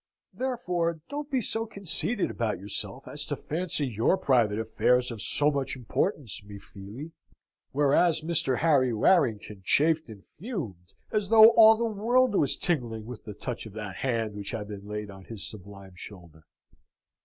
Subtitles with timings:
[0.33, 5.51] Therefore don't be so conceited about yourself as to fancy your private affairs of so
[5.51, 7.11] much importance, mi fili.
[7.71, 8.57] Whereas Mr.
[8.57, 13.67] Harry Warrington chafed and fumed as though all the world was tingling with the touch
[13.67, 16.47] of that hand which had been laid on his sublime shoulder.